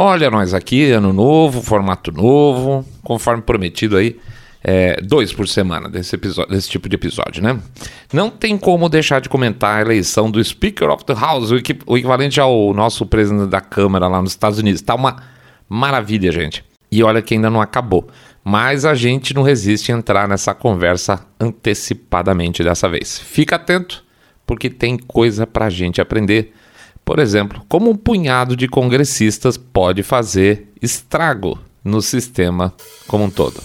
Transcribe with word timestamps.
Olha 0.00 0.30
nós 0.30 0.54
aqui, 0.54 0.92
ano 0.92 1.12
novo, 1.12 1.60
formato 1.60 2.12
novo, 2.12 2.86
conforme 3.02 3.42
prometido 3.42 3.96
aí, 3.96 4.16
é, 4.62 5.00
dois 5.02 5.32
por 5.32 5.48
semana 5.48 5.88
desse, 5.88 6.14
episódio, 6.14 6.52
desse 6.54 6.70
tipo 6.70 6.88
de 6.88 6.94
episódio, 6.94 7.42
né? 7.42 7.58
Não 8.12 8.30
tem 8.30 8.56
como 8.56 8.88
deixar 8.88 9.20
de 9.20 9.28
comentar 9.28 9.78
a 9.78 9.80
eleição 9.80 10.30
do 10.30 10.42
Speaker 10.42 10.88
of 10.88 11.04
the 11.04 11.14
House, 11.14 11.50
o, 11.50 11.56
o 11.84 11.98
equivalente 11.98 12.40
ao 12.40 12.72
nosso 12.72 13.04
presidente 13.06 13.50
da 13.50 13.60
Câmara 13.60 14.06
lá 14.06 14.22
nos 14.22 14.30
Estados 14.30 14.60
Unidos. 14.60 14.82
Tá 14.82 14.94
uma 14.94 15.20
maravilha, 15.68 16.30
gente. 16.30 16.64
E 16.92 17.02
olha 17.02 17.20
que 17.20 17.34
ainda 17.34 17.50
não 17.50 17.60
acabou. 17.60 18.06
Mas 18.44 18.84
a 18.84 18.94
gente 18.94 19.34
não 19.34 19.42
resiste 19.42 19.90
a 19.90 19.96
entrar 19.96 20.28
nessa 20.28 20.54
conversa 20.54 21.26
antecipadamente 21.40 22.62
dessa 22.62 22.88
vez. 22.88 23.18
Fica 23.18 23.56
atento, 23.56 24.04
porque 24.46 24.70
tem 24.70 24.96
coisa 24.96 25.44
pra 25.44 25.68
gente 25.68 26.00
aprender 26.00 26.54
por 27.08 27.20
exemplo, 27.20 27.64
como 27.70 27.88
um 27.88 27.96
punhado 27.96 28.54
de 28.54 28.68
congressistas 28.68 29.56
pode 29.56 30.02
fazer 30.02 30.68
estrago 30.82 31.58
no 31.82 32.02
sistema 32.02 32.74
como 33.06 33.24
um 33.24 33.30
todo. 33.30 33.62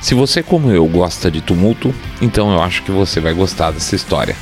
Se 0.00 0.14
você, 0.14 0.40
como 0.40 0.70
eu, 0.70 0.86
gosta 0.86 1.28
de 1.28 1.40
tumulto, 1.40 1.92
então 2.20 2.52
eu 2.52 2.62
acho 2.62 2.84
que 2.84 2.92
você 2.92 3.18
vai 3.18 3.34
gostar 3.34 3.72
dessa 3.72 3.96
história. 3.96 4.36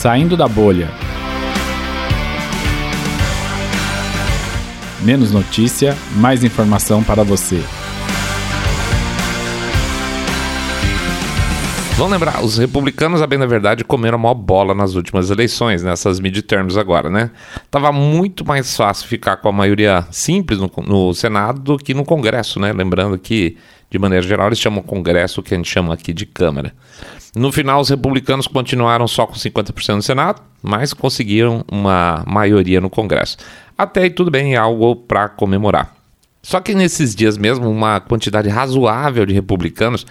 Saindo 0.00 0.34
da 0.34 0.48
bolha. 0.48 0.88
Menos 5.02 5.30
notícia, 5.30 5.94
mais 6.16 6.42
informação 6.42 7.04
para 7.04 7.22
você. 7.22 7.62
Vamos 11.98 12.12
lembrar, 12.12 12.42
os 12.42 12.56
republicanos, 12.56 13.20
a 13.20 13.26
bem 13.26 13.38
da 13.38 13.44
verdade, 13.44 13.84
comeram 13.84 14.16
maior 14.16 14.32
bola 14.32 14.74
nas 14.74 14.94
últimas 14.94 15.28
eleições, 15.28 15.82
nessas 15.82 16.18
midterms 16.18 16.78
agora, 16.78 17.10
né? 17.10 17.30
Tava 17.70 17.92
muito 17.92 18.42
mais 18.42 18.74
fácil 18.74 19.06
ficar 19.06 19.36
com 19.36 19.50
a 19.50 19.52
maioria 19.52 20.06
simples 20.10 20.58
no, 20.58 20.72
no 20.86 21.12
Senado 21.12 21.60
do 21.60 21.76
que 21.76 21.92
no 21.92 22.06
Congresso, 22.06 22.58
né? 22.58 22.72
Lembrando 22.72 23.18
que, 23.18 23.58
de 23.90 23.98
maneira 23.98 24.26
geral, 24.26 24.46
eles 24.46 24.58
chamam 24.58 24.82
Congresso, 24.82 25.42
que 25.42 25.52
a 25.52 25.58
gente 25.58 25.68
chama 25.68 25.92
aqui 25.92 26.14
de 26.14 26.24
Câmara. 26.24 26.72
No 27.34 27.52
final, 27.52 27.80
os 27.80 27.88
republicanos 27.88 28.46
continuaram 28.46 29.06
só 29.06 29.26
com 29.26 29.34
50% 29.34 29.94
no 29.94 30.02
Senado, 30.02 30.42
mas 30.62 30.92
conseguiram 30.92 31.64
uma 31.70 32.24
maioria 32.26 32.80
no 32.80 32.90
Congresso. 32.90 33.36
Até 33.78 34.02
aí 34.02 34.10
tudo 34.10 34.30
bem, 34.30 34.54
é 34.54 34.56
algo 34.56 34.96
para 34.96 35.28
comemorar. 35.28 35.94
Só 36.42 36.60
que 36.60 36.74
nesses 36.74 37.14
dias 37.14 37.36
mesmo, 37.36 37.70
uma 37.70 38.00
quantidade 38.00 38.48
razoável 38.48 39.24
de 39.24 39.32
republicanos 39.32 40.06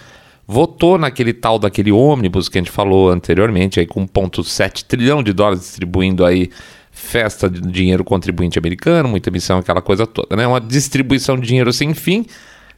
votou 0.46 0.98
naquele 0.98 1.32
tal 1.32 1.58
daquele 1.58 1.92
ônibus 1.92 2.48
que 2.48 2.58
a 2.58 2.60
gente 2.60 2.70
falou 2.70 3.10
anteriormente, 3.10 3.78
aí 3.78 3.86
com 3.86 4.06
1,7 4.06 4.84
trilhão 4.84 5.22
de 5.22 5.32
dólares 5.32 5.60
distribuindo 5.60 6.24
aí 6.24 6.50
festa 6.90 7.48
de 7.48 7.60
dinheiro 7.60 8.02
contribuinte 8.02 8.58
americano, 8.58 9.08
muita 9.08 9.30
emissão, 9.30 9.58
aquela 9.58 9.80
coisa 9.80 10.06
toda, 10.06 10.34
né? 10.34 10.46
Uma 10.46 10.60
distribuição 10.60 11.38
de 11.38 11.46
dinheiro 11.46 11.72
sem 11.72 11.94
fim 11.94 12.26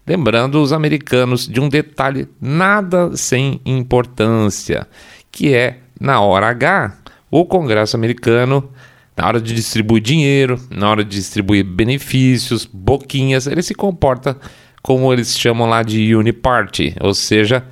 Lembrando 0.07 0.61
os 0.61 0.73
americanos 0.73 1.47
de 1.47 1.61
um 1.61 1.69
detalhe 1.69 2.29
nada 2.41 3.17
sem 3.17 3.61
importância, 3.65 4.87
que 5.31 5.55
é 5.55 5.79
na 6.01 6.21
hora 6.21 6.49
H, 6.49 6.99
o 7.31 7.45
Congresso 7.45 7.97
americano, 7.97 8.69
na 9.17 9.27
hora 9.27 9.41
de 9.41 9.55
distribuir 9.55 10.03
dinheiro, 10.03 10.61
na 10.71 10.91
hora 10.91 11.05
de 11.05 11.11
distribuir 11.11 11.65
benefícios, 11.65 12.67
boquinhas, 12.67 13.47
ele 13.47 13.63
se 13.63 13.75
comporta 13.75 14.37
como 14.83 15.13
eles 15.13 15.39
chamam 15.39 15.69
lá 15.69 15.83
de 15.83 16.15
uniparty, 16.17 16.97
ou 17.01 17.15
seja, 17.15 17.65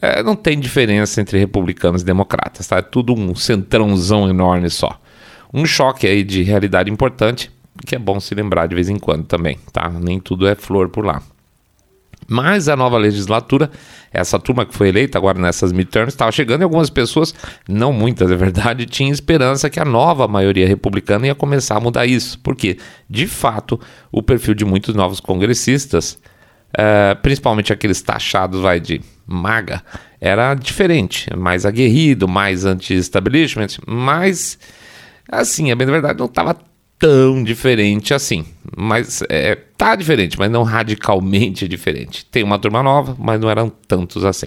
é, 0.00 0.22
não 0.22 0.36
tem 0.36 0.60
diferença 0.60 1.20
entre 1.20 1.38
republicanos 1.38 2.02
e 2.02 2.04
democratas, 2.04 2.66
tá? 2.66 2.76
É 2.76 2.82
tudo 2.82 3.14
um 3.14 3.34
centrãozão 3.34 4.28
enorme 4.28 4.68
só. 4.68 5.00
Um 5.52 5.64
choque 5.64 6.06
aí 6.06 6.22
de 6.22 6.42
realidade 6.42 6.90
importante, 6.90 7.50
que 7.86 7.96
é 7.96 7.98
bom 7.98 8.20
se 8.20 8.34
lembrar 8.34 8.66
de 8.66 8.74
vez 8.74 8.88
em 8.90 8.98
quando 8.98 9.24
também, 9.24 9.58
tá? 9.72 9.88
Nem 9.88 10.20
tudo 10.20 10.46
é 10.46 10.54
flor 10.54 10.90
por 10.90 11.04
lá. 11.04 11.22
Mas 12.30 12.68
a 12.68 12.76
nova 12.76 12.98
legislatura, 12.98 13.70
essa 14.12 14.38
turma 14.38 14.66
que 14.66 14.74
foi 14.74 14.88
eleita 14.88 15.16
agora 15.16 15.40
nessas 15.40 15.72
midterms, 15.72 16.12
estava 16.12 16.30
chegando 16.30 16.60
e 16.60 16.64
algumas 16.64 16.90
pessoas, 16.90 17.34
não 17.66 17.90
muitas 17.90 18.30
é 18.30 18.36
verdade, 18.36 18.84
tinham 18.86 19.10
esperança 19.10 19.70
que 19.70 19.80
a 19.80 19.84
nova 19.84 20.28
maioria 20.28 20.68
republicana 20.68 21.26
ia 21.26 21.34
começar 21.34 21.76
a 21.76 21.80
mudar 21.80 22.04
isso. 22.04 22.38
Porque, 22.40 22.76
de 23.08 23.26
fato, 23.26 23.80
o 24.12 24.22
perfil 24.22 24.54
de 24.54 24.64
muitos 24.64 24.94
novos 24.94 25.20
congressistas, 25.20 26.18
é, 26.76 27.14
principalmente 27.14 27.72
aqueles 27.72 28.02
taxados 28.02 28.60
vai, 28.60 28.78
de 28.78 29.00
maga, 29.26 29.82
era 30.20 30.54
diferente, 30.54 31.34
mais 31.34 31.64
aguerrido, 31.64 32.28
mais 32.28 32.66
anti-establishment, 32.66 33.78
mas, 33.86 34.58
assim, 35.30 35.70
é 35.70 35.74
bem 35.74 35.86
verdade, 35.86 36.18
não 36.18 36.26
estava 36.26 36.56
tão 36.98 37.42
diferente 37.42 38.12
assim. 38.12 38.44
Mas 38.76 39.22
é, 39.28 39.54
tá 39.54 39.94
diferente, 39.94 40.38
mas 40.38 40.50
não 40.50 40.62
radicalmente 40.62 41.68
diferente. 41.68 42.26
Tem 42.26 42.42
uma 42.42 42.58
turma 42.58 42.82
nova, 42.82 43.16
mas 43.18 43.40
não 43.40 43.48
eram 43.48 43.70
tantos 43.86 44.24
assim. 44.24 44.46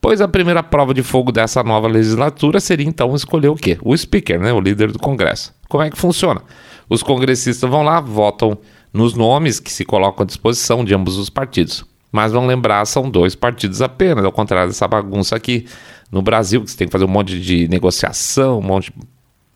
Pois 0.00 0.20
a 0.20 0.28
primeira 0.28 0.62
prova 0.62 0.94
de 0.94 1.02
fogo 1.02 1.32
dessa 1.32 1.62
nova 1.62 1.88
legislatura 1.88 2.60
seria 2.60 2.86
então 2.86 3.14
escolher 3.14 3.48
o 3.48 3.56
quê? 3.56 3.78
O 3.82 3.96
speaker, 3.96 4.40
né? 4.40 4.52
o 4.52 4.60
líder 4.60 4.92
do 4.92 4.98
Congresso. 4.98 5.52
Como 5.68 5.82
é 5.82 5.90
que 5.90 5.98
funciona? 5.98 6.40
Os 6.88 7.02
congressistas 7.02 7.68
vão 7.68 7.82
lá, 7.82 8.00
votam 8.00 8.58
nos 8.92 9.14
nomes 9.14 9.60
que 9.60 9.72
se 9.72 9.84
colocam 9.84 10.22
à 10.22 10.26
disposição 10.26 10.84
de 10.84 10.94
ambos 10.94 11.18
os 11.18 11.28
partidos. 11.28 11.84
Mas 12.10 12.32
vão 12.32 12.46
lembrar, 12.46 12.86
são 12.86 13.10
dois 13.10 13.34
partidos 13.34 13.82
apenas, 13.82 14.24
ao 14.24 14.32
contrário 14.32 14.68
dessa 14.68 14.88
bagunça 14.88 15.36
aqui 15.36 15.66
no 16.10 16.22
Brasil, 16.22 16.62
que 16.62 16.70
você 16.70 16.76
tem 16.76 16.88
que 16.88 16.92
fazer 16.92 17.04
um 17.04 17.08
monte 17.08 17.38
de 17.38 17.68
negociação, 17.68 18.60
um 18.60 18.62
monte 18.62 18.90
de 18.90 19.06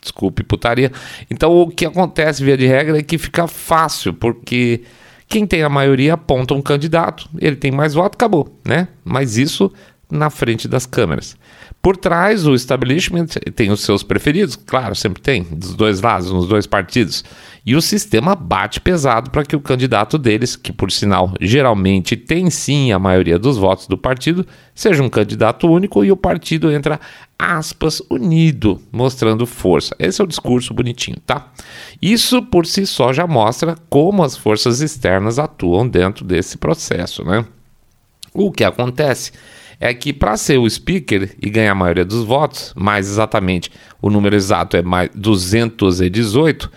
desculpe, 0.02 0.42
putaria. 0.42 0.90
Então 1.30 1.52
o 1.52 1.68
que 1.68 1.86
acontece, 1.86 2.44
via 2.44 2.56
de 2.56 2.66
regra, 2.66 2.98
é 2.98 3.02
que 3.02 3.16
fica 3.16 3.46
fácil, 3.46 4.12
porque 4.12 4.82
quem 5.28 5.46
tem 5.46 5.62
a 5.62 5.68
maioria 5.68 6.14
aponta 6.14 6.52
um 6.52 6.60
candidato, 6.60 7.30
ele 7.38 7.56
tem 7.56 7.70
mais 7.70 7.94
voto, 7.94 8.16
acabou, 8.16 8.58
né? 8.66 8.88
Mas 9.04 9.38
isso 9.38 9.72
na 10.10 10.28
frente 10.28 10.68
das 10.68 10.84
câmeras. 10.84 11.36
Por 11.80 11.96
trás, 11.96 12.46
o 12.46 12.54
establishment 12.54 13.26
tem 13.56 13.70
os 13.70 13.80
seus 13.80 14.02
preferidos, 14.02 14.56
claro, 14.56 14.94
sempre 14.94 15.22
tem, 15.22 15.42
dos 15.42 15.74
dois 15.74 16.00
lados, 16.02 16.30
nos 16.30 16.46
dois 16.46 16.66
partidos. 16.66 17.24
E 17.64 17.76
o 17.76 17.82
sistema 17.82 18.34
bate 18.34 18.80
pesado 18.80 19.30
para 19.30 19.44
que 19.44 19.54
o 19.54 19.60
candidato 19.60 20.18
deles, 20.18 20.56
que 20.56 20.72
por 20.72 20.90
sinal 20.90 21.32
geralmente 21.40 22.16
tem 22.16 22.50
sim 22.50 22.90
a 22.90 22.98
maioria 22.98 23.38
dos 23.38 23.56
votos 23.56 23.86
do 23.86 23.96
partido, 23.96 24.44
seja 24.74 25.00
um 25.00 25.08
candidato 25.08 25.68
único 25.68 26.04
e 26.04 26.10
o 26.10 26.16
partido 26.16 26.72
entra, 26.72 26.98
aspas, 27.38 28.02
unido, 28.10 28.82
mostrando 28.90 29.46
força. 29.46 29.94
Esse 29.96 30.20
é 30.20 30.24
o 30.24 30.26
discurso 30.26 30.74
bonitinho, 30.74 31.18
tá? 31.24 31.52
Isso 32.00 32.42
por 32.42 32.66
si 32.66 32.84
só 32.84 33.12
já 33.12 33.28
mostra 33.28 33.76
como 33.88 34.24
as 34.24 34.36
forças 34.36 34.80
externas 34.80 35.38
atuam 35.38 35.86
dentro 35.86 36.24
desse 36.24 36.58
processo, 36.58 37.24
né? 37.24 37.44
O 38.34 38.50
que 38.50 38.64
acontece 38.64 39.30
é 39.78 39.92
que 39.92 40.12
para 40.12 40.36
ser 40.36 40.58
o 40.58 40.70
speaker 40.70 41.34
e 41.42 41.50
ganhar 41.50 41.72
a 41.72 41.74
maioria 41.74 42.04
dos 42.04 42.24
votos, 42.24 42.72
mais 42.76 43.08
exatamente 43.08 43.70
o 44.00 44.10
número 44.10 44.36
exato 44.36 44.76
é 44.76 44.82
mais 44.82 45.10
218, 45.12 46.70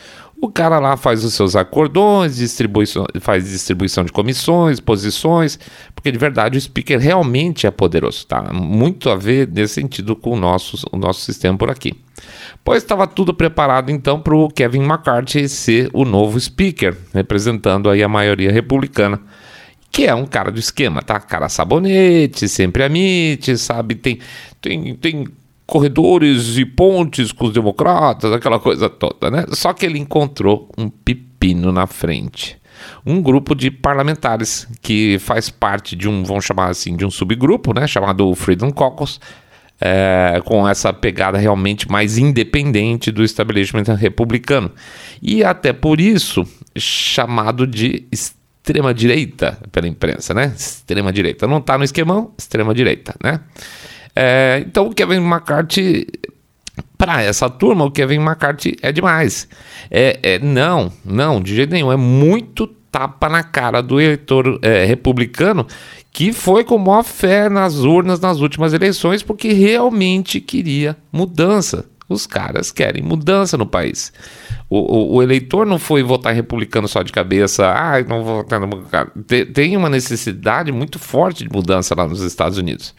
o 0.46 0.52
cara 0.52 0.80
lá 0.80 0.96
faz 0.96 1.24
os 1.24 1.34
seus 1.34 1.56
acordões, 1.56 2.38
distribuição, 2.38 3.06
faz 3.20 3.50
distribuição 3.50 4.04
de 4.04 4.12
comissões, 4.12 4.80
posições, 4.80 5.60
porque 5.94 6.12
de 6.12 6.18
verdade 6.18 6.58
o 6.58 6.62
speaker 6.62 7.00
realmente 7.00 7.68
é 7.68 7.72
poderoso, 7.72 8.26
tá? 8.26 8.54
Muito 8.54 9.10
a 9.10 9.16
ver 9.16 9.48
nesse 9.48 9.76
sentido 9.76 10.16
com 10.16 10.32
o 10.32 10.36
nosso, 10.36 10.78
o 10.92 10.98
nosso 10.98 11.22
sistema 11.22 11.58
por 11.58 11.70
aqui. 11.70 11.94
Pois 12.64 12.84
estava 12.84 13.06
tudo 13.06 13.34
preparado 13.34 13.90
então 13.92 14.20
para 14.20 14.36
o 14.36 14.48
Kevin 14.50 14.84
McCarthy 14.84 15.50
ser 15.50 15.90
o 15.94 16.06
novo 16.06 16.40
speaker, 16.40 16.96
representando 17.14 17.90
aí 17.90 18.02
a 18.04 18.08
maioria 18.08 18.52
republicana 18.52 19.22
que 19.92 20.06
é 20.06 20.14
um 20.14 20.26
cara 20.26 20.52
do 20.52 20.60
esquema, 20.60 21.02
tá? 21.02 21.22
Cara 21.22 21.48
sabonete, 21.48 22.50
sempre 22.50 22.84
amite, 22.84 23.58
sabe? 23.58 23.96
Tem, 23.96 24.20
tem, 24.60 24.94
tem 24.96 25.26
corredores 25.66 26.58
e 26.58 26.66
pontes 26.66 27.32
com 27.32 27.46
os 27.46 27.54
democratas, 27.54 28.32
aquela 28.32 28.60
coisa 28.60 28.90
toda, 28.90 29.32
né? 29.32 29.46
Só 29.52 29.74
que 29.74 29.86
ele 29.86 29.98
encontrou 29.98 30.70
um 30.78 30.90
pepino 30.90 31.72
na 31.72 31.88
frente. 31.88 32.58
Um 33.06 33.22
grupo 33.22 33.56
de 33.56 33.72
parlamentares 33.72 34.68
que 34.82 35.18
faz 35.20 35.50
parte 35.50 35.96
de 35.96 36.08
um, 36.08 36.24
vamos 36.24 36.46
chamar 36.46 36.70
assim, 36.70 36.96
de 36.96 37.06
um 37.06 37.10
subgrupo, 37.10 37.74
né? 37.74 37.88
Chamado 37.88 38.34
Freedom 38.36 38.72
Caucus, 38.72 39.20
é, 39.82 40.42
com 40.46 40.68
essa 40.68 40.94
pegada 40.94 41.38
realmente 41.38 41.90
mais 41.90 42.18
independente 42.18 43.12
do 43.12 43.24
establishment 43.24 43.96
republicano. 43.96 44.72
E 45.22 45.44
até 45.44 45.74
por 45.74 46.00
isso, 46.00 46.46
chamado 46.78 47.66
de 47.66 48.08
extrema-direita 48.12 49.58
pela 49.72 49.88
imprensa, 49.88 50.34
né? 50.34 50.54
Extrema-direita. 50.56 51.48
Não 51.48 51.58
está 51.58 51.78
no 51.78 51.84
esquemão, 51.84 52.34
extrema-direita, 52.38 53.16
né? 53.24 53.40
É, 54.16 54.64
então 54.66 54.88
o 54.88 54.94
Kevin 54.94 55.18
McCarthy 55.18 56.08
para 56.98 57.22
essa 57.22 57.50
turma, 57.50 57.86
o 57.86 57.92
Kevin 57.92 58.20
McCarthy 58.20 58.78
é 58.82 58.92
demais. 58.92 59.48
É, 59.92 60.20
é, 60.24 60.40
não, 60.40 60.92
não, 61.04 61.42
de 61.42 61.56
jeito 61.56 61.72
nenhum. 61.72 61.92
É 61.92 61.98
muito 61.98 62.68
tapa 62.92 63.28
na 63.28 63.44
cara 63.44 63.82
do 63.82 64.00
eleitor 64.00 64.58
é, 64.62 64.86
republicano 64.86 65.68
que 66.12 66.32
foi 66.32 66.64
com 66.64 66.78
maior 66.78 67.04
fé 67.04 67.50
nas 67.50 67.80
urnas 67.80 68.22
nas 68.22 68.40
últimas 68.40 68.72
eleições 68.72 69.22
porque 69.22 69.52
realmente 69.52 70.40
queria 70.40 70.96
mudança. 71.12 71.86
Os 72.08 72.26
caras 72.26 72.72
querem 72.72 73.04
mudança 73.04 73.58
no 73.58 73.66
país. 73.66 74.14
O, 74.70 74.80
o, 74.80 75.16
o, 75.16 75.24
eleitor 75.24 75.66
não 75.66 75.78
foi 75.78 76.02
votar 76.02 76.34
republicano 76.34 76.88
só 76.88 77.04
de 77.04 77.12
cabeça, 77.12 77.72
ah, 77.72 78.02
não 78.04 78.24
vou 78.24 78.38
votar 78.38 78.60
Tem 79.54 79.78
uma 79.78 79.90
necessidade 79.90 80.72
muito 80.72 80.98
forte 80.98 81.44
de 81.44 81.50
mudança 81.50 81.94
lá 81.96 82.08
nos 82.08 82.22
Estados 82.22 82.58
Unidos. 82.58 82.96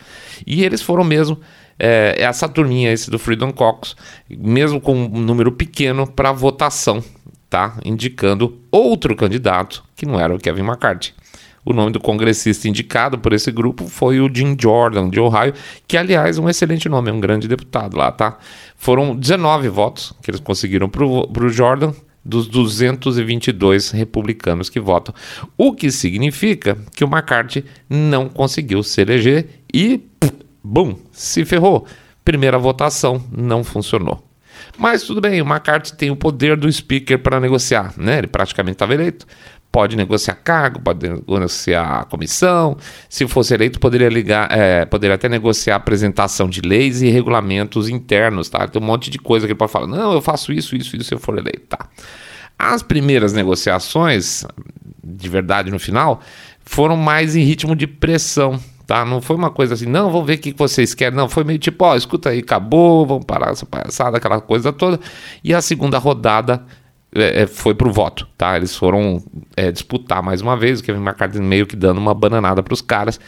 E 0.46 0.62
eles 0.62 0.80
foram 0.80 1.02
mesmo 1.02 1.40
é, 1.78 2.14
essa 2.18 2.48
turminha 2.48 2.92
esse 2.92 3.10
do 3.10 3.18
Freedom 3.18 3.52
Caucus, 3.52 3.96
mesmo 4.30 4.80
com 4.80 4.94
um 4.94 5.20
número 5.20 5.52
pequeno 5.52 6.06
para 6.06 6.32
votação, 6.32 7.02
tá? 7.50 7.76
Indicando 7.84 8.58
outro 8.70 9.16
candidato 9.16 9.84
que 9.96 10.06
não 10.06 10.18
era 10.20 10.34
o 10.34 10.38
Kevin 10.38 10.62
McCarthy. 10.62 11.14
O 11.66 11.72
nome 11.72 11.90
do 11.90 12.00
congressista 12.00 12.68
indicado 12.68 13.18
por 13.18 13.32
esse 13.32 13.50
grupo 13.50 13.88
foi 13.88 14.20
o 14.20 14.30
Jim 14.32 14.56
Jordan, 14.58 15.10
de 15.10 15.18
Ohio, 15.20 15.52
que, 15.86 15.96
aliás, 15.96 16.38
é 16.38 16.40
um 16.40 16.48
excelente 16.48 16.88
nome, 16.88 17.10
é 17.10 17.12
um 17.12 17.20
grande 17.20 17.48
deputado 17.48 17.96
lá, 17.96 18.12
tá? 18.12 18.38
Foram 18.76 19.16
19 19.16 19.68
votos 19.68 20.14
que 20.22 20.30
eles 20.30 20.40
conseguiram 20.40 20.88
para 20.88 21.04
o 21.04 21.48
Jordan, 21.48 21.92
dos 22.24 22.48
222 22.48 23.90
republicanos 23.90 24.70
que 24.70 24.80
votam. 24.80 25.14
O 25.58 25.72
que 25.72 25.90
significa 25.90 26.78
que 26.94 27.04
o 27.04 27.08
McCarthy 27.08 27.64
não 27.90 28.28
conseguiu 28.28 28.82
se 28.82 29.00
eleger 29.00 29.48
e 29.72 30.00
Bum, 30.68 30.96
se 31.12 31.44
ferrou. 31.44 31.86
Primeira 32.24 32.58
votação 32.58 33.22
não 33.30 33.62
funcionou. 33.62 34.25
Mas 34.78 35.02
tudo 35.02 35.20
bem, 35.20 35.40
o 35.40 35.46
McCarthy 35.46 35.96
tem 35.96 36.10
o 36.10 36.16
poder 36.16 36.56
do 36.56 36.70
speaker 36.70 37.18
para 37.18 37.40
negociar, 37.40 37.92
né? 37.96 38.18
Ele 38.18 38.26
praticamente 38.26 38.74
estava 38.74 38.94
eleito. 38.94 39.26
Pode 39.70 39.96
negociar 39.96 40.36
cargo, 40.36 40.80
pode 40.80 41.06
negociar 41.06 42.06
comissão. 42.06 42.78
Se 43.08 43.26
fosse 43.26 43.52
eleito, 43.52 43.78
poderia 43.78 44.08
ligar, 44.08 44.50
é, 44.50 44.86
poderia 44.86 45.16
até 45.16 45.28
negociar 45.28 45.76
apresentação 45.76 46.48
de 46.48 46.62
leis 46.62 47.02
e 47.02 47.10
regulamentos 47.10 47.88
internos, 47.88 48.48
tá? 48.48 48.66
Tem 48.66 48.80
um 48.80 48.84
monte 48.84 49.10
de 49.10 49.18
coisa 49.18 49.46
que 49.46 49.52
ele 49.52 49.58
pode 49.58 49.72
falar. 49.72 49.86
Não, 49.86 50.12
eu 50.12 50.22
faço 50.22 50.52
isso, 50.52 50.74
isso, 50.74 50.96
isso 50.96 51.04
se 51.04 51.14
eu 51.14 51.18
for 51.18 51.36
eleito, 51.36 51.66
tá? 51.68 51.88
As 52.58 52.82
primeiras 52.82 53.34
negociações, 53.34 54.46
de 55.04 55.28
verdade 55.28 55.70
no 55.70 55.78
final, 55.78 56.22
foram 56.64 56.96
mais 56.96 57.36
em 57.36 57.42
ritmo 57.42 57.76
de 57.76 57.86
pressão 57.86 58.58
tá? 58.86 59.04
Não 59.04 59.20
foi 59.20 59.36
uma 59.36 59.50
coisa 59.50 59.74
assim, 59.74 59.86
não, 59.86 60.10
vamos 60.10 60.26
ver 60.26 60.34
o 60.34 60.38
que 60.38 60.52
vocês 60.52 60.94
querem. 60.94 61.16
Não, 61.16 61.28
foi 61.28 61.44
meio 61.44 61.58
tipo, 61.58 61.84
ó, 61.84 61.96
escuta 61.96 62.30
aí, 62.30 62.38
acabou, 62.38 63.04
vamos 63.04 63.24
parar 63.24 63.50
essa 63.50 63.66
palhaçada, 63.66 64.16
aquela 64.16 64.40
coisa 64.40 64.72
toda. 64.72 65.00
E 65.42 65.52
a 65.52 65.60
segunda 65.60 65.98
rodada 65.98 66.64
é, 67.14 67.42
é 67.42 67.46
foi 67.46 67.74
pro 67.74 67.92
voto, 67.92 68.28
tá? 68.38 68.56
Eles 68.56 68.76
foram 68.76 69.22
é, 69.56 69.72
disputar 69.72 70.22
mais 70.22 70.40
uma 70.40 70.56
vez, 70.56 70.80
o 70.80 70.84
Kevin 70.84 71.00
McCarthy 71.00 71.40
meio 71.40 71.66
que 71.66 71.76
dando 71.76 71.98
uma 71.98 72.14
bananada 72.14 72.62
pros 72.62 72.80
caras. 72.80 73.18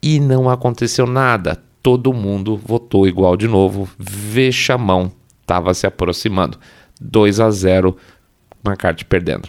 E 0.00 0.20
não 0.20 0.48
aconteceu 0.48 1.06
nada. 1.06 1.60
Todo 1.82 2.12
mundo 2.12 2.56
votou 2.56 3.06
igual 3.06 3.36
de 3.36 3.48
novo. 3.48 3.88
Vexamão 3.98 5.10
estava 5.40 5.74
se 5.74 5.86
aproximando. 5.86 6.58
2 7.00 7.40
a 7.40 7.50
0 7.50 7.96
McCarthy 8.64 9.04
perdendo. 9.04 9.48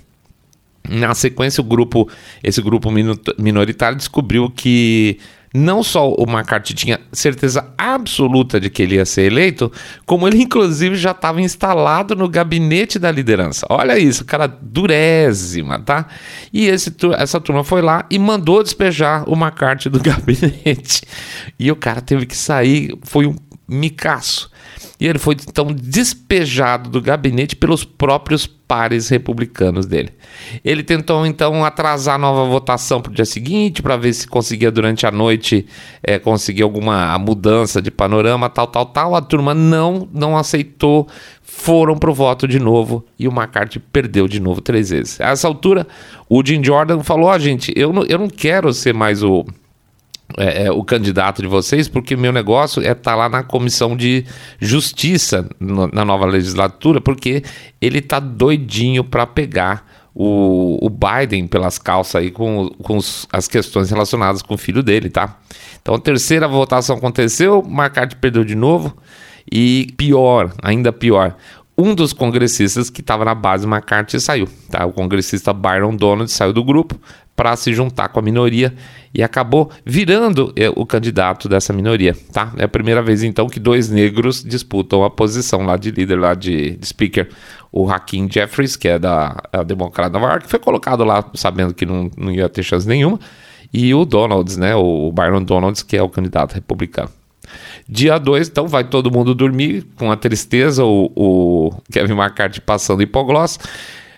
Na 0.88 1.14
sequência, 1.14 1.62
o 1.62 1.64
grupo, 1.64 2.10
esse 2.44 2.62
grupo 2.62 2.90
minoritário 3.38 3.98
descobriu 3.98 4.50
que 4.50 5.20
não 5.54 5.82
só 5.82 6.10
o 6.12 6.24
McCarthy 6.24 6.74
tinha 6.74 7.00
certeza 7.12 7.74
absoluta 7.78 8.60
de 8.60 8.70
que 8.70 8.84
ele 8.84 8.96
ia 8.96 9.06
ser 9.06 9.24
eleito, 9.24 9.72
como 10.06 10.28
ele 10.28 10.42
inclusive 10.42 10.96
já 10.96 11.12
estava 11.12 11.42
instalado 11.42 12.16
no 12.16 12.30
gabinete 12.30 13.00
da 13.00 13.12
liderança. 13.12 13.66
Olha 13.70 13.98
isso, 13.98 14.26
cara 14.26 14.48
durésima, 14.48 15.80
tá? 15.80 16.08
E 16.54 16.68
esse, 16.68 16.96
essa 17.18 17.40
turma 17.40 17.64
foi 17.64 17.82
lá 17.82 18.06
e 18.10 18.20
mandou 18.20 18.64
despejar 18.64 19.28
o 19.28 19.34
McCarthy 19.34 19.90
do 19.90 20.00
gabinete. 20.02 21.02
E 21.58 21.72
o 21.72 21.76
cara 21.76 22.02
teve 22.02 22.26
que 22.26 22.36
sair, 22.36 22.96
foi 23.04 23.26
um 23.26 23.36
micaço. 23.68 24.50
E 25.00 25.08
ele 25.08 25.20
foi 25.20 25.36
então 25.48 25.68
despejado 25.68 26.90
do 26.90 27.02
gabinete 27.02 27.56
pelos 27.56 27.84
próprios 27.84 28.46
pares 28.46 29.10
republicanos 29.10 29.86
dele. 29.86 30.12
Ele 30.64 30.84
tentou 30.84 31.26
então 31.26 31.66
atrasar 31.66 32.16
a 32.16 32.20
nova 32.20 32.46
votação 32.46 33.02
para 33.02 33.12
o 33.12 33.16
dia 33.16 33.26
seguinte, 33.26 33.82
para 33.82 33.98
ver 33.98 34.14
se 34.14 34.28
conseguia 34.28 34.70
durante 34.70 35.08
a 35.08 35.12
noite 35.12 35.66
é, 36.04 36.20
conseguir 36.20 36.62
alguma 36.62 37.18
mudança 37.18 37.82
de 37.82 37.90
panorama, 37.90 38.50
tal, 38.50 38.68
tal, 38.68 38.86
tal. 38.86 39.16
A 39.16 39.22
turma 39.22 39.56
não, 39.56 40.08
não 40.14 40.38
aceitou, 40.38 41.08
foram 41.42 41.98
para 41.98 42.12
o 42.12 42.14
voto 42.14 42.48
de 42.48 42.60
novo 42.60 43.04
e 43.18 43.28
o 43.28 43.32
McCarthy 43.32 43.80
perdeu 43.80 44.28
de 44.28 44.40
novo 44.40 44.62
três 44.62 44.92
vezes. 44.92 45.20
A 45.20 45.30
essa 45.30 45.48
altura, 45.48 45.88
o 46.30 46.46
Jim 46.46 46.64
Jordan 46.64 47.02
falou: 47.02 47.28
Ó, 47.28 47.36
oh, 47.36 47.40
gente, 47.40 47.74
eu 47.76 47.92
não, 47.92 48.04
eu 48.04 48.20
não 48.20 48.30
quero 48.30 48.72
ser 48.72 48.94
mais 48.94 49.24
o 49.24 49.46
é, 50.38 50.66
é, 50.66 50.72
o 50.72 50.84
candidato 50.84 51.42
de 51.42 51.48
vocês, 51.48 51.88
porque 51.88 52.16
meu 52.16 52.32
negócio 52.32 52.82
é 52.82 52.92
estar 52.92 53.12
tá 53.12 53.16
lá 53.16 53.30
na 53.30 53.44
comissão 53.44 53.96
de 53.96 54.26
justiça 54.60 55.50
no, 55.60 55.88
na 55.88 56.06
nova 56.06 56.26
legislatura, 56.26 57.02
porque 57.02 57.44
ele 57.82 58.02
tá 58.02 58.20
doidinho 58.20 59.04
para 59.04 59.26
pegar 59.26 59.86
o, 60.14 60.78
o, 60.86 60.90
Biden 60.90 61.48
pelas 61.48 61.78
calças 61.78 62.16
aí 62.16 62.32
com, 62.32 62.70
com 62.84 62.98
os, 62.98 63.28
as 63.32 63.48
questões 63.48 63.90
relacionadas 63.90 64.42
com 64.42 64.54
o 64.54 64.58
filho 64.58 64.84
dele, 64.84 65.10
tá? 65.10 65.38
Então 65.82 65.96
a 65.96 66.00
terceira 66.00 66.48
votação 66.48 66.98
aconteceu, 66.98 67.64
McCarthy 67.68 68.16
perdeu 68.16 68.44
de 68.44 68.56
novo 68.56 68.96
e 69.52 69.94
pior, 69.98 70.54
ainda 70.62 70.92
pior, 70.92 71.36
um 71.80 71.96
dos 71.96 72.12
congressistas 72.12 72.90
que 72.90 73.00
estava 73.00 73.24
na 73.24 73.34
base 73.34 73.66
McCarthy 73.66 74.20
saiu, 74.20 74.50
tá? 74.70 74.86
O 74.86 74.92
congressista 74.92 75.54
Byron 75.54 75.96
Donald 75.96 76.30
saiu 76.30 76.52
do 76.52 76.62
grupo 76.62 77.00
para 77.38 77.56
se 77.56 77.74
juntar 77.74 78.10
com 78.10 78.20
a 78.20 78.22
minoria 78.22 78.74
e 79.14 79.24
acabou 79.24 79.72
virando 79.86 80.52
é, 80.58 80.70
o 80.76 80.86
candidato 80.86 81.48
dessa 81.48 81.72
minoria, 81.72 82.14
tá? 82.34 82.52
É 82.58 82.66
a 82.66 82.68
primeira 82.68 83.02
vez 83.02 83.24
então 83.24 83.48
que 83.48 83.62
dois 83.62 83.90
negros 83.90 84.44
disputam 84.44 85.06
a 85.06 85.10
posição 85.10 85.66
lá 85.66 85.78
de 85.78 85.90
líder, 85.90 86.20
lá 86.20 86.34
de, 86.34 86.72
de 86.72 86.86
speaker. 86.86 87.30
O 87.72 87.90
Hakeem 87.90 88.30
Jeffries, 88.30 88.76
que 88.76 88.90
é 88.90 89.00
da 89.00 89.38
é 89.54 89.64
democrata 89.64 90.20
Nova 90.20 90.34
York, 90.34 90.50
foi 90.50 90.60
colocado 90.60 91.06
lá 91.06 91.24
sabendo 91.34 91.74
que 91.74 91.86
não, 91.86 92.12
não 92.18 92.30
ia 92.30 92.50
ter 92.50 92.62
chance 92.62 92.86
nenhuma, 92.86 93.18
e 93.72 93.94
o 93.94 94.04
Donalds, 94.04 94.58
né, 94.58 94.76
o 94.76 95.10
Byron 95.14 95.44
Donalds, 95.44 95.82
que 95.82 95.96
é 95.96 96.04
o 96.04 96.10
candidato 96.10 96.56
republicano. 96.56 97.19
Dia 97.88 98.18
2, 98.18 98.48
então 98.48 98.68
vai 98.68 98.84
todo 98.84 99.12
mundo 99.12 99.34
dormir 99.34 99.86
com 99.96 100.12
a 100.12 100.16
tristeza, 100.16 100.84
o, 100.84 101.12
o 101.16 101.74
Kevin 101.92 102.14
McCarthy 102.14 102.62
passando 102.62 103.02
hipogloss. 103.02 103.60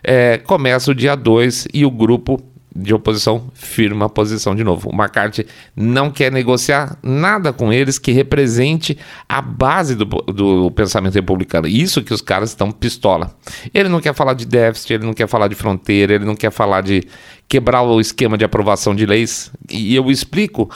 É, 0.04 0.38
começa 0.40 0.92
o 0.92 0.96
dia 0.96 1.16
2 1.16 1.68
e 1.74 1.86
o 1.86 1.92
grupo 1.92 2.42
de 2.74 2.94
oposição 2.94 3.52
firma 3.54 4.06
a 4.06 4.10
posição 4.10 4.56
de 4.56 4.64
novo. 4.64 4.90
O 4.90 4.94
McCarthy 4.94 5.46
não 5.76 6.10
quer 6.10 6.32
negociar 6.32 6.98
nada 7.04 7.52
com 7.52 7.72
eles 7.72 8.00
que 8.00 8.12
represente 8.12 8.98
a 9.28 9.42
base 9.42 9.94
do, 9.96 10.06
do 10.06 10.72
pensamento 10.72 11.16
republicano. 11.16 11.68
Isso 11.68 12.02
que 12.02 12.14
os 12.14 12.22
caras 12.22 12.50
estão 12.50 12.72
pistola. 12.72 13.36
Ele 13.74 13.90
não 13.90 14.00
quer 14.00 14.14
falar 14.14 14.34
de 14.34 14.46
déficit, 14.46 14.94
ele 14.94 15.06
não 15.06 15.14
quer 15.14 15.28
falar 15.28 15.50
de 15.50 15.56
fronteira, 15.56 16.14
ele 16.14 16.26
não 16.26 16.36
quer 16.36 16.52
falar 16.52 16.82
de 16.82 17.04
quebrar 17.48 17.82
o 17.82 18.00
esquema 18.00 18.38
de 18.38 18.46
aprovação 18.46 18.96
de 18.96 19.06
leis. 19.06 19.52
E 19.70 19.94
eu 19.94 20.10
explico 20.10 20.70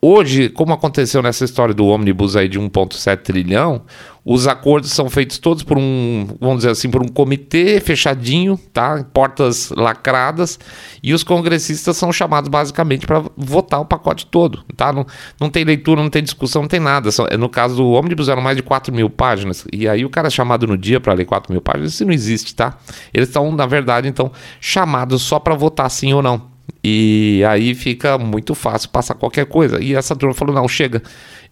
Hoje, 0.00 0.48
como 0.48 0.72
aconteceu 0.72 1.20
nessa 1.20 1.44
história 1.44 1.74
do 1.74 1.84
ônibus 1.84 2.36
aí 2.36 2.48
de 2.48 2.56
1,7 2.56 3.16
trilhão, 3.16 3.82
os 4.24 4.46
acordos 4.46 4.92
são 4.92 5.10
feitos 5.10 5.38
todos 5.38 5.64
por 5.64 5.76
um, 5.76 6.24
vamos 6.40 6.58
dizer 6.58 6.70
assim, 6.70 6.88
por 6.88 7.02
um 7.02 7.08
comitê 7.08 7.80
fechadinho, 7.80 8.56
tá? 8.72 9.04
Portas 9.12 9.70
lacradas, 9.70 10.56
e 11.02 11.12
os 11.12 11.24
congressistas 11.24 11.96
são 11.96 12.12
chamados 12.12 12.48
basicamente 12.48 13.08
para 13.08 13.24
votar 13.36 13.80
o 13.80 13.84
pacote 13.84 14.26
todo, 14.26 14.62
tá? 14.76 14.92
Não, 14.92 15.04
não 15.40 15.50
tem 15.50 15.64
leitura, 15.64 16.00
não 16.00 16.10
tem 16.10 16.22
discussão, 16.22 16.62
não 16.62 16.68
tem 16.68 16.78
nada. 16.78 17.10
No 17.36 17.48
caso 17.48 17.74
do 17.74 17.90
ônibus 17.90 18.28
eram 18.28 18.40
mais 18.40 18.56
de 18.56 18.62
4 18.62 18.94
mil 18.94 19.10
páginas, 19.10 19.66
e 19.72 19.88
aí 19.88 20.04
o 20.04 20.10
cara 20.10 20.28
é 20.28 20.30
chamado 20.30 20.64
no 20.64 20.78
dia 20.78 21.00
para 21.00 21.12
ler 21.12 21.24
4 21.24 21.52
mil 21.52 21.60
páginas, 21.60 21.94
isso 21.94 22.04
não 22.04 22.12
existe, 22.12 22.54
tá? 22.54 22.78
Eles 23.12 23.28
estão, 23.28 23.50
na 23.50 23.66
verdade, 23.66 24.06
então, 24.06 24.30
chamados 24.60 25.22
só 25.22 25.40
para 25.40 25.56
votar 25.56 25.90
sim 25.90 26.12
ou 26.12 26.22
não. 26.22 26.57
E 26.82 27.42
aí 27.48 27.74
fica 27.74 28.16
muito 28.18 28.54
fácil 28.54 28.88
passar 28.90 29.14
qualquer 29.14 29.46
coisa. 29.46 29.82
E 29.82 29.94
essa 29.94 30.14
turma 30.14 30.34
falou: 30.34 30.54
não, 30.54 30.68
chega, 30.68 31.02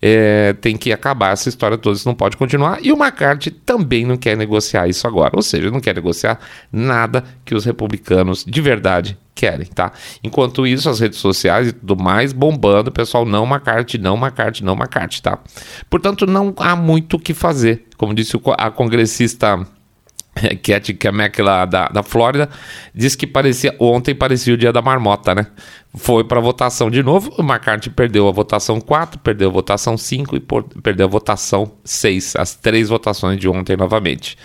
é, 0.01 0.53
tem 0.55 0.77
que 0.77 0.93
acabar 0.93 1.33
essa 1.33 1.49
história 1.49 1.77
toda, 1.77 1.97
isso 1.97 2.09
não 2.09 2.15
pode 2.15 2.37
continuar. 2.37 2.79
E 2.83 2.93
o 2.93 2.97
McCarthy 2.97 3.51
também 3.51 4.05
não 4.05 4.17
quer 4.17 4.37
negociar 4.37 4.89
isso 4.89 5.07
agora. 5.07 5.33
Ou 5.35 5.43
seja, 5.43 5.71
não 5.71 5.81
quer 5.81 5.95
negociar 5.95 6.39
nada 6.71 7.25
que 7.45 7.55
os 7.55 7.65
republicanos 7.65 8.45
de 8.45 8.61
verdade 8.61 9.19
querem, 9.35 9.67
tá? 9.67 9.93
Enquanto 10.25 10.67
isso, 10.67 10.89
as 10.89 10.99
redes 10.99 11.19
sociais 11.19 11.69
e 11.69 11.73
tudo 11.73 12.03
mais 12.03 12.33
bombando, 12.33 12.91
pessoal 12.91 13.27
não 13.27 13.45
McCarthy, 13.45 13.99
não 13.99 14.17
McCarthy, 14.17 14.65
não 14.65 14.75
McCarthy, 14.75 15.21
tá? 15.21 15.39
Portanto, 15.91 16.27
não 16.27 16.55
há 16.57 16.75
muito 16.75 17.17
o 17.17 17.21
que 17.21 17.35
fazer. 17.35 17.85
Como 17.99 18.15
disse 18.15 18.41
a 18.57 18.71
congressista 18.71 19.67
Cat 20.63 20.93
Kamek 20.95 21.41
lá 21.41 21.65
da, 21.65 21.89
da 21.89 22.03
Flórida, 22.03 22.49
disse 22.95 23.17
que 23.17 23.27
parecia 23.27 23.75
ontem 23.79 24.15
parecia 24.15 24.55
o 24.55 24.57
dia 24.57 24.73
da 24.73 24.83
marmota, 24.83 25.35
né? 25.35 25.47
Foi 25.95 26.25
para 26.25 26.41
votação 26.41 26.91
de 26.91 27.03
novo, 27.03 27.33
o 27.39 27.43
McCarthy 27.43 27.89
perdeu 27.89 28.29
a 28.29 28.33
votação 28.33 28.81
4, 28.81 29.19
perdeu 29.21 29.49
a 29.49 29.53
votação 29.53 29.97
5 29.97 30.37
e 30.37 30.41
por, 30.41 30.65
perdeu 30.83 31.07
a 31.07 31.11
votação 31.11 31.73
6, 31.85 32.37
as 32.37 32.55
três 32.55 32.89
votações 32.89 33.39
de 33.39 33.49
ontem 33.49 33.77
novamente. 33.77 34.37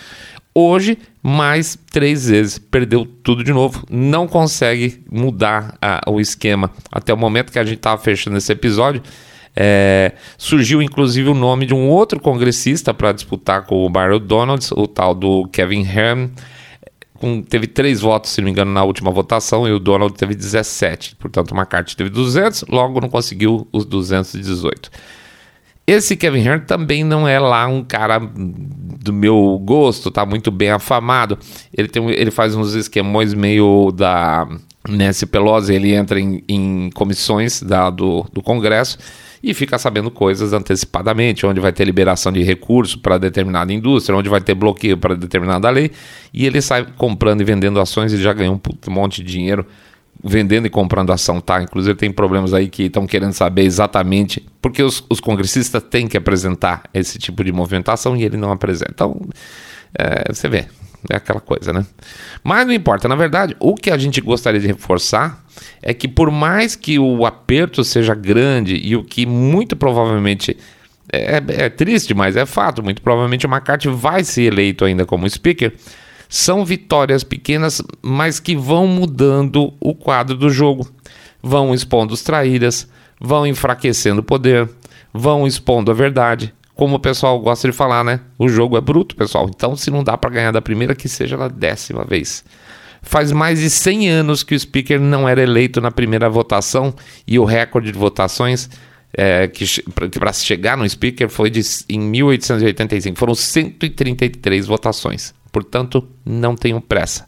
Hoje, 0.53 0.97
mais 1.23 1.77
três 1.91 2.27
vezes, 2.27 2.57
perdeu 2.57 3.05
tudo 3.05 3.41
de 3.41 3.53
novo, 3.53 3.85
não 3.89 4.27
consegue 4.27 5.01
mudar 5.09 5.77
a, 5.81 6.01
o 6.09 6.19
esquema. 6.19 6.69
Até 6.91 7.13
o 7.13 7.17
momento 7.17 7.51
que 7.51 7.59
a 7.59 7.63
gente 7.63 7.77
estava 7.77 8.01
fechando 8.01 8.37
esse 8.37 8.51
episódio, 8.51 9.01
é, 9.55 10.13
surgiu 10.37 10.81
inclusive 10.81 11.29
o 11.29 11.33
nome 11.33 11.65
de 11.65 11.73
um 11.73 11.89
outro 11.89 12.19
congressista 12.19 12.93
para 12.93 13.11
disputar 13.11 13.65
com 13.65 13.85
o 13.85 13.89
Barry 13.89 14.19
Donalds, 14.19 14.71
o 14.71 14.87
tal 14.87 15.13
do 15.13 15.47
Kevin 15.47 15.83
Hearn. 15.83 16.31
Com, 17.15 17.43
teve 17.43 17.67
três 17.67 18.01
votos, 18.01 18.31
se 18.31 18.41
não 18.41 18.45
me 18.45 18.51
engano, 18.51 18.71
na 18.71 18.83
última 18.83 19.11
votação 19.11 19.67
e 19.67 19.71
o 19.71 19.79
Donald 19.79 20.13
teve 20.13 20.33
17. 20.33 21.17
Portanto, 21.17 21.53
McCarthy 21.53 21.95
teve 21.95 22.09
200, 22.09 22.65
logo 22.67 22.99
não 22.99 23.09
conseguiu 23.09 23.67
os 23.71 23.85
218. 23.85 24.89
Esse 25.85 26.15
Kevin 26.15 26.43
Hearn 26.43 26.65
também 26.65 27.03
não 27.03 27.27
é 27.27 27.37
lá 27.37 27.67
um 27.67 27.83
cara 27.83 28.19
do 28.19 29.11
meu 29.11 29.59
gosto, 29.63 30.09
tá 30.09 30.25
muito 30.25 30.49
bem 30.49 30.71
afamado. 30.71 31.37
Ele, 31.75 31.87
tem, 31.87 32.09
ele 32.11 32.31
faz 32.31 32.55
uns 32.55 32.73
esquemões 32.73 33.33
meio 33.33 33.91
da 33.91 34.47
Nancy 34.87 35.25
Pelosi, 35.25 35.73
ele 35.73 35.93
entra 35.93 36.19
em, 36.19 36.43
em 36.47 36.89
comissões 36.93 37.61
da, 37.61 37.89
do, 37.89 38.25
do 38.31 38.41
Congresso 38.41 38.97
e 39.43 39.53
fica 39.53 39.77
sabendo 39.77 40.11
coisas 40.11 40.53
antecipadamente, 40.53 41.45
onde 41.45 41.59
vai 41.59 41.73
ter 41.73 41.83
liberação 41.83 42.31
de 42.31 42.43
recurso 42.43 42.99
para 42.99 43.17
determinada 43.17 43.73
indústria, 43.73 44.15
onde 44.17 44.29
vai 44.29 44.41
ter 44.41 44.53
bloqueio 44.53 44.97
para 44.97 45.15
determinada 45.15 45.69
lei, 45.69 45.91
e 46.33 46.45
ele 46.45 46.61
sai 46.61 46.85
comprando 46.97 47.41
e 47.41 47.43
vendendo 47.43 47.79
ações 47.79 48.13
e 48.13 48.21
já 48.21 48.33
ganhou 48.33 48.61
um 48.87 48.91
monte 48.91 49.23
de 49.23 49.31
dinheiro 49.31 49.65
vendendo 50.23 50.67
e 50.67 50.69
comprando 50.69 51.11
ação, 51.11 51.41
tá? 51.41 51.61
Inclusive 51.61 51.95
tem 51.95 52.11
problemas 52.11 52.53
aí 52.53 52.69
que 52.69 52.83
estão 52.83 53.07
querendo 53.07 53.33
saber 53.33 53.63
exatamente, 53.63 54.45
porque 54.61 54.83
os, 54.83 55.03
os, 55.09 55.19
congressistas 55.19 55.81
têm 55.83 56.07
que 56.07 56.15
apresentar 56.15 56.83
esse 56.93 57.17
tipo 57.17 57.43
de 57.43 57.51
movimentação 57.51 58.15
e 58.15 58.23
ele 58.23 58.37
não 58.37 58.51
apresenta. 58.51 58.91
Então, 58.93 59.19
é, 59.97 60.31
você 60.31 60.47
vê, 60.47 60.67
é 61.09 61.15
aquela 61.15 61.39
coisa, 61.39 61.73
né? 61.73 61.85
Mas 62.43 62.67
não 62.67 62.73
importa, 62.73 63.07
na 63.07 63.15
verdade, 63.15 63.55
o 63.59 63.73
que 63.73 63.89
a 63.89 63.97
gente 63.97 64.21
gostaria 64.21 64.59
de 64.59 64.67
reforçar 64.67 65.40
é 65.81 65.93
que 65.93 66.07
por 66.07 66.31
mais 66.31 66.75
que 66.75 66.99
o 66.99 67.25
aperto 67.25 67.83
seja 67.83 68.13
grande 68.13 68.75
e 68.75 68.95
o 68.95 69.03
que 69.03 69.25
muito 69.25 69.75
provavelmente 69.75 70.57
é, 71.11 71.41
é 71.47 71.69
triste, 71.69 72.13
mas 72.13 72.35
é 72.35 72.45
fato, 72.45 72.81
muito 72.81 73.01
provavelmente 73.01 73.45
o 73.45 73.49
McCarthy 73.49 73.89
vai 73.89 74.23
ser 74.23 74.43
eleito 74.43 74.85
ainda 74.85 75.05
como 75.05 75.29
speaker, 75.29 75.73
são 76.29 76.63
vitórias 76.63 77.23
pequenas, 77.23 77.81
mas 78.01 78.39
que 78.39 78.55
vão 78.55 78.87
mudando 78.87 79.73
o 79.79 79.93
quadro 79.93 80.37
do 80.37 80.49
jogo, 80.49 80.87
vão 81.43 81.73
expondo 81.73 82.13
os 82.13 82.21
traíras, 82.23 82.87
vão 83.19 83.45
enfraquecendo 83.45 84.21
o 84.21 84.23
poder, 84.23 84.69
vão 85.13 85.45
expondo 85.45 85.91
a 85.91 85.93
verdade, 85.93 86.53
como 86.73 86.95
o 86.95 86.99
pessoal 86.99 87.39
gosta 87.39 87.67
de 87.67 87.73
falar, 87.75 88.03
né? 88.03 88.21
O 88.39 88.47
jogo 88.47 88.77
é 88.77 88.81
bruto, 88.81 89.15
pessoal. 89.15 89.49
Então, 89.53 89.75
se 89.75 89.91
não 89.91 90.03
dá 90.03 90.17
para 90.17 90.29
ganhar 90.29 90.51
da 90.51 90.61
primeira, 90.61 90.95
que 90.95 91.07
seja 91.07 91.37
na 91.37 91.47
décima 91.47 92.03
vez. 92.03 92.43
Faz 93.01 93.31
mais 93.31 93.59
de 93.59 93.69
100 93.69 94.09
anos 94.09 94.43
que 94.43 94.53
o 94.53 94.59
speaker 94.59 94.99
não 94.99 95.27
era 95.27 95.41
eleito 95.41 95.81
na 95.81 95.91
primeira 95.91 96.29
votação 96.29 96.93
e 97.27 97.39
o 97.39 97.45
recorde 97.45 97.91
de 97.91 97.97
votações 97.97 98.69
é, 99.13 99.47
que, 99.47 99.65
para 99.91 100.31
chegar 100.33 100.77
no 100.77 100.87
speaker 100.87 101.27
foi 101.29 101.49
de, 101.49 101.61
em 101.89 101.99
1885. 101.99 103.17
Foram 103.17 103.35
133 103.35 104.67
votações. 104.67 105.33
Portanto, 105.51 106.07
não 106.25 106.55
tenham 106.55 106.79
pressa. 106.79 107.27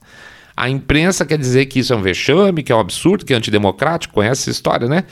A 0.55 0.69
imprensa 0.69 1.25
quer 1.25 1.37
dizer 1.37 1.65
que 1.65 1.79
isso 1.79 1.93
é 1.93 1.95
um 1.95 2.01
vexame, 2.01 2.63
que 2.63 2.71
é 2.71 2.75
um 2.75 2.79
absurdo, 2.79 3.25
que 3.25 3.33
é 3.33 3.35
antidemocrático, 3.35 4.13
conhece 4.13 4.43
essa 4.43 4.51
história, 4.51 4.87
né? 4.87 5.03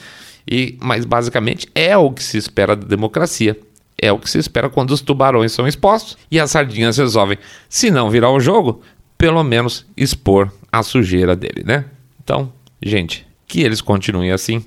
E, 0.48 0.78
mas 0.80 1.04
basicamente 1.04 1.68
é 1.74 1.96
o 1.96 2.10
que 2.10 2.22
se 2.22 2.38
espera 2.38 2.74
da 2.76 2.86
democracia. 2.86 3.58
É 4.00 4.10
o 4.10 4.18
que 4.18 4.28
se 4.28 4.38
espera 4.38 4.68
quando 4.68 4.90
os 4.90 5.00
tubarões 5.00 5.52
são 5.52 5.66
expostos 5.66 6.16
e 6.30 6.40
as 6.40 6.50
sardinhas 6.50 6.96
resolvem, 6.96 7.38
se 7.68 7.88
não 7.88 8.10
virar 8.10 8.30
o 8.30 8.40
jogo, 8.40 8.82
pelo 9.22 9.42
menos 9.44 9.86
expor 9.96 10.50
a 10.72 10.82
sujeira 10.82 11.36
dele, 11.36 11.62
né? 11.64 11.84
Então, 12.20 12.52
gente, 12.82 13.24
que 13.46 13.60
eles 13.60 13.80
continuem 13.80 14.32
assim, 14.32 14.64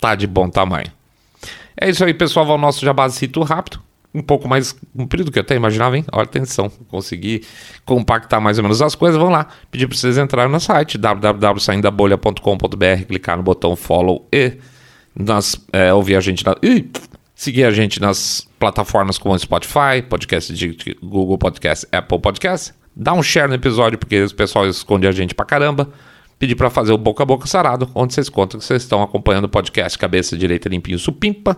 tá 0.00 0.14
de 0.14 0.26
bom 0.26 0.48
tamanho. 0.48 0.90
É 1.78 1.90
isso 1.90 2.02
aí, 2.02 2.14
pessoal. 2.14 2.46
Vai 2.46 2.54
o 2.54 2.58
nosso 2.58 2.82
jabazito 2.82 3.42
rápido. 3.42 3.82
Um 4.14 4.22
pouco 4.22 4.48
mais 4.48 4.74
comprido 4.96 5.30
que 5.30 5.38
eu 5.38 5.42
até 5.42 5.54
imaginava, 5.54 5.98
hein? 5.98 6.06
Olha, 6.10 6.24
atenção. 6.24 6.72
Consegui 6.88 7.44
compactar 7.84 8.40
mais 8.40 8.56
ou 8.56 8.62
menos 8.62 8.80
as 8.80 8.94
coisas. 8.94 9.18
Vamos 9.18 9.34
lá. 9.34 9.48
Pedir 9.70 9.86
para 9.86 9.98
vocês 9.98 10.16
entrarem 10.16 10.50
no 10.50 10.58
site 10.58 10.96
www.saindabolha.com.br, 10.96 13.04
clicar 13.06 13.36
no 13.36 13.42
botão 13.42 13.76
follow 13.76 14.26
e 14.32 14.56
nas, 15.14 15.54
é, 15.70 15.92
ouvir 15.92 16.16
a 16.16 16.20
gente 16.20 16.46
na, 16.46 16.56
ih, 16.62 16.90
seguir 17.34 17.64
a 17.64 17.70
gente 17.70 18.00
nas 18.00 18.48
plataformas 18.58 19.18
como 19.18 19.38
Spotify, 19.38 20.00
podcast 20.08 20.54
de 20.54 20.96
Google 21.02 21.36
Podcast, 21.36 21.86
Apple 21.92 22.18
Podcast. 22.18 22.77
Dá 23.00 23.14
um 23.14 23.22
share 23.22 23.46
no 23.46 23.54
episódio, 23.54 23.96
porque 23.96 24.24
o 24.24 24.34
pessoal 24.34 24.66
esconde 24.66 25.06
a 25.06 25.12
gente 25.12 25.32
pra 25.32 25.46
caramba. 25.46 25.88
Pedir 26.36 26.56
para 26.56 26.68
fazer 26.68 26.92
o 26.92 26.98
boca 26.98 27.22
a 27.22 27.26
boca 27.26 27.46
sarado, 27.46 27.88
onde 27.94 28.12
vocês 28.12 28.28
contam 28.28 28.58
que 28.58 28.66
vocês 28.66 28.82
estão 28.82 29.00
acompanhando 29.04 29.44
o 29.44 29.48
podcast 29.48 29.96
Cabeça 29.96 30.36
Direita 30.36 30.68
Limpinho 30.68 30.98
Supimpa, 30.98 31.56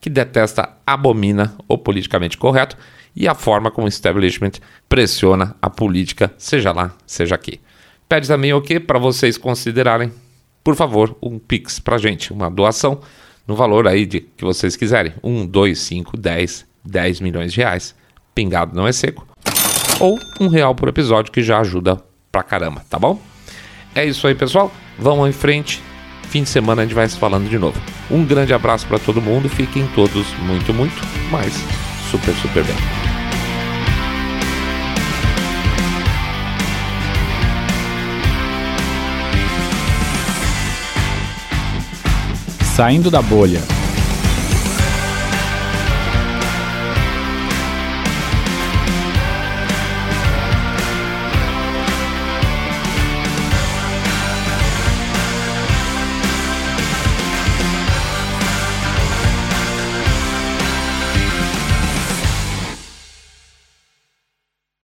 que 0.00 0.08
detesta, 0.08 0.76
abomina 0.86 1.56
o 1.66 1.76
politicamente 1.76 2.38
correto 2.38 2.76
e 3.16 3.26
a 3.26 3.34
forma 3.34 3.68
como 3.68 3.86
o 3.86 3.88
establishment 3.88 4.52
pressiona 4.88 5.56
a 5.60 5.68
política, 5.68 6.32
seja 6.38 6.70
lá, 6.70 6.94
seja 7.04 7.34
aqui. 7.34 7.60
Pede 8.08 8.28
também 8.28 8.52
o 8.52 8.62
que 8.62 8.78
para 8.78 8.98
vocês 8.98 9.36
considerarem, 9.36 10.12
por 10.62 10.76
favor, 10.76 11.16
um 11.20 11.36
Pix 11.36 11.80
pra 11.80 11.98
gente, 11.98 12.32
uma 12.32 12.48
doação 12.48 13.00
no 13.44 13.56
valor 13.56 13.88
aí 13.88 14.06
de 14.06 14.20
que 14.20 14.44
vocês 14.44 14.76
quiserem. 14.76 15.14
1, 15.20 15.46
2, 15.46 15.78
5, 15.78 16.16
10, 16.16 16.64
10 16.84 17.20
milhões 17.20 17.52
de 17.52 17.58
reais. 17.58 17.92
Pingado 18.34 18.76
não 18.76 18.86
é 18.86 18.92
seco 18.92 19.26
ou 20.00 20.18
um 20.40 20.48
real 20.48 20.74
por 20.74 20.88
episódio, 20.88 21.32
que 21.32 21.42
já 21.42 21.60
ajuda 21.60 22.00
pra 22.30 22.42
caramba, 22.42 22.82
tá 22.88 22.98
bom? 22.98 23.18
É 23.94 24.04
isso 24.04 24.26
aí, 24.26 24.34
pessoal. 24.34 24.70
Vamos 24.98 25.28
em 25.28 25.32
frente. 25.32 25.82
Fim 26.28 26.42
de 26.42 26.48
semana 26.48 26.82
a 26.82 26.84
gente 26.84 26.94
vai 26.94 27.08
se 27.08 27.16
falando 27.16 27.48
de 27.48 27.58
novo. 27.58 27.80
Um 28.10 28.24
grande 28.24 28.52
abraço 28.52 28.86
para 28.86 28.98
todo 28.98 29.22
mundo. 29.22 29.48
Fiquem 29.48 29.86
todos 29.94 30.26
muito, 30.40 30.74
muito, 30.74 31.00
mas 31.30 31.54
super, 32.10 32.34
super 32.34 32.64
bem. 32.64 32.76
Saindo 42.74 43.10
da 43.10 43.22
bolha. 43.22 43.75